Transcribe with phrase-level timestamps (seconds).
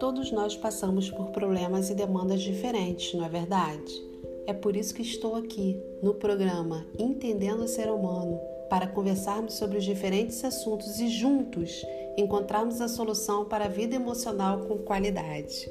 [0.00, 4.02] Todos nós passamos por problemas e demandas diferentes, não é verdade?
[4.46, 8.40] É por isso que estou aqui no programa Entendendo o Ser Humano
[8.70, 11.84] para conversarmos sobre os diferentes assuntos e juntos
[12.16, 15.70] encontrarmos a solução para a vida emocional com qualidade.